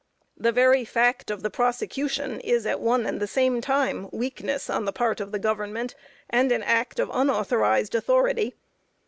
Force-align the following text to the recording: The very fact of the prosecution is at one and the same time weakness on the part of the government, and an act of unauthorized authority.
The 0.35 0.51
very 0.51 0.83
fact 0.83 1.29
of 1.29 1.43
the 1.43 1.51
prosecution 1.51 2.39
is 2.39 2.65
at 2.65 2.79
one 2.79 3.05
and 3.05 3.19
the 3.19 3.27
same 3.27 3.61
time 3.61 4.09
weakness 4.11 4.67
on 4.67 4.85
the 4.85 4.91
part 4.91 5.19
of 5.19 5.31
the 5.31 5.37
government, 5.37 5.93
and 6.27 6.51
an 6.51 6.63
act 6.63 6.97
of 6.99 7.11
unauthorized 7.13 7.93
authority. 7.93 8.55